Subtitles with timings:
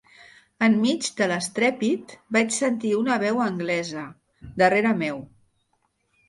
[0.67, 4.07] Enmig de l'estrèpit vaig sentir una veu anglesa,
[4.63, 5.23] darrere meu